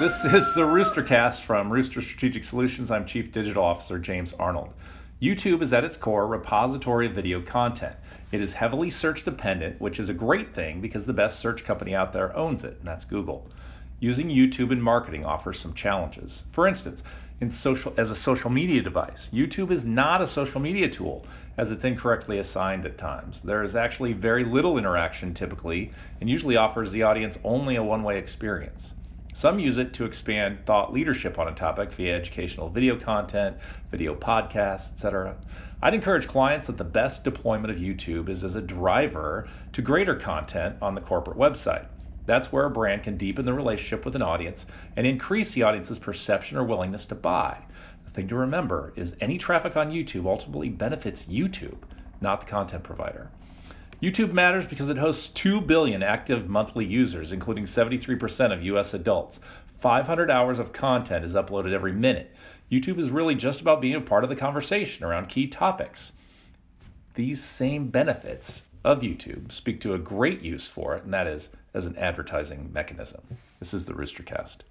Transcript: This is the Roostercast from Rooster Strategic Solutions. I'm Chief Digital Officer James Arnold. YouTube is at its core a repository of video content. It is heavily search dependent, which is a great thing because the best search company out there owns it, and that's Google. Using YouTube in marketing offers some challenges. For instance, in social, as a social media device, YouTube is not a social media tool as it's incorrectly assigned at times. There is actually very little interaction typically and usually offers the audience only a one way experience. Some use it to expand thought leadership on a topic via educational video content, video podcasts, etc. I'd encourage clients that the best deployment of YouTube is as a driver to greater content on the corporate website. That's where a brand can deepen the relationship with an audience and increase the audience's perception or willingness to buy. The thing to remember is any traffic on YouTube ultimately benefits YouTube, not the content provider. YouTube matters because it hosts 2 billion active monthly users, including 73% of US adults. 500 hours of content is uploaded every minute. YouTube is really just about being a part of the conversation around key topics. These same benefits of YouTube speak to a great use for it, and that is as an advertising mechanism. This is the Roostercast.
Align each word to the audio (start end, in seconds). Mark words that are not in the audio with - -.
This 0.00 0.32
is 0.32 0.46
the 0.54 0.62
Roostercast 0.62 1.46
from 1.46 1.70
Rooster 1.70 2.00
Strategic 2.00 2.48
Solutions. 2.48 2.90
I'm 2.90 3.06
Chief 3.06 3.34
Digital 3.34 3.62
Officer 3.62 3.98
James 3.98 4.30
Arnold. 4.38 4.70
YouTube 5.22 5.62
is 5.62 5.74
at 5.74 5.84
its 5.84 5.96
core 6.00 6.22
a 6.22 6.26
repository 6.26 7.06
of 7.06 7.14
video 7.14 7.42
content. 7.52 7.96
It 8.32 8.40
is 8.40 8.48
heavily 8.58 8.94
search 9.02 9.18
dependent, 9.26 9.78
which 9.78 9.98
is 9.98 10.08
a 10.08 10.14
great 10.14 10.54
thing 10.54 10.80
because 10.80 11.04
the 11.06 11.12
best 11.12 11.42
search 11.42 11.60
company 11.66 11.94
out 11.94 12.14
there 12.14 12.34
owns 12.34 12.64
it, 12.64 12.78
and 12.78 12.88
that's 12.88 13.04
Google. 13.10 13.50
Using 13.98 14.28
YouTube 14.28 14.72
in 14.72 14.80
marketing 14.80 15.26
offers 15.26 15.58
some 15.60 15.74
challenges. 15.74 16.30
For 16.54 16.66
instance, 16.66 17.02
in 17.42 17.54
social, 17.62 17.92
as 17.98 18.08
a 18.08 18.16
social 18.24 18.48
media 18.48 18.80
device, 18.80 19.28
YouTube 19.34 19.70
is 19.70 19.82
not 19.84 20.22
a 20.22 20.32
social 20.34 20.60
media 20.60 20.86
tool 20.96 21.26
as 21.58 21.66
it's 21.68 21.84
incorrectly 21.84 22.38
assigned 22.38 22.86
at 22.86 22.98
times. 22.98 23.34
There 23.44 23.64
is 23.64 23.76
actually 23.76 24.14
very 24.14 24.46
little 24.46 24.78
interaction 24.78 25.34
typically 25.34 25.92
and 26.22 26.30
usually 26.30 26.56
offers 26.56 26.90
the 26.90 27.02
audience 27.02 27.36
only 27.44 27.76
a 27.76 27.84
one 27.84 28.02
way 28.02 28.16
experience. 28.16 28.80
Some 29.42 29.58
use 29.58 29.78
it 29.78 29.94
to 29.96 30.04
expand 30.04 30.58
thought 30.66 30.92
leadership 30.92 31.38
on 31.38 31.48
a 31.48 31.54
topic 31.54 31.90
via 31.96 32.14
educational 32.14 32.68
video 32.68 33.02
content, 33.02 33.56
video 33.90 34.14
podcasts, 34.14 34.84
etc. 34.96 35.34
I'd 35.82 35.94
encourage 35.94 36.28
clients 36.28 36.66
that 36.66 36.76
the 36.76 36.84
best 36.84 37.24
deployment 37.24 37.72
of 37.72 37.78
YouTube 37.80 38.28
is 38.28 38.44
as 38.44 38.54
a 38.54 38.60
driver 38.60 39.48
to 39.72 39.80
greater 39.80 40.20
content 40.22 40.76
on 40.82 40.94
the 40.94 41.00
corporate 41.00 41.38
website. 41.38 41.86
That's 42.26 42.52
where 42.52 42.66
a 42.66 42.70
brand 42.70 43.04
can 43.04 43.16
deepen 43.16 43.46
the 43.46 43.54
relationship 43.54 44.04
with 44.04 44.14
an 44.14 44.20
audience 44.20 44.58
and 44.96 45.06
increase 45.06 45.48
the 45.54 45.62
audience's 45.62 45.98
perception 46.02 46.58
or 46.58 46.64
willingness 46.64 47.06
to 47.08 47.14
buy. 47.14 47.64
The 48.04 48.10
thing 48.10 48.28
to 48.28 48.34
remember 48.34 48.92
is 48.94 49.08
any 49.22 49.38
traffic 49.38 49.74
on 49.74 49.90
YouTube 49.90 50.26
ultimately 50.26 50.68
benefits 50.68 51.18
YouTube, 51.26 51.78
not 52.20 52.44
the 52.44 52.50
content 52.50 52.84
provider. 52.84 53.30
YouTube 54.02 54.32
matters 54.32 54.64
because 54.70 54.88
it 54.88 54.96
hosts 54.96 55.28
2 55.42 55.60
billion 55.62 56.02
active 56.02 56.48
monthly 56.48 56.86
users, 56.86 57.28
including 57.32 57.68
73% 57.76 58.52
of 58.52 58.62
US 58.62 58.86
adults. 58.94 59.36
500 59.82 60.30
hours 60.30 60.58
of 60.58 60.72
content 60.72 61.24
is 61.24 61.32
uploaded 61.32 61.74
every 61.74 61.92
minute. 61.92 62.30
YouTube 62.72 63.04
is 63.04 63.10
really 63.10 63.34
just 63.34 63.60
about 63.60 63.80
being 63.80 63.96
a 63.96 64.00
part 64.00 64.24
of 64.24 64.30
the 64.30 64.36
conversation 64.36 65.04
around 65.04 65.32
key 65.32 65.50
topics. 65.50 65.98
These 67.16 67.38
same 67.58 67.90
benefits 67.90 68.44
of 68.84 68.98
YouTube 68.98 69.50
speak 69.58 69.82
to 69.82 69.94
a 69.94 69.98
great 69.98 70.40
use 70.40 70.62
for 70.74 70.96
it, 70.96 71.04
and 71.04 71.12
that 71.12 71.26
is 71.26 71.42
as 71.74 71.84
an 71.84 71.96
advertising 71.96 72.70
mechanism. 72.72 73.20
This 73.60 73.72
is 73.72 73.86
the 73.86 73.92
Roostercast. 73.92 74.62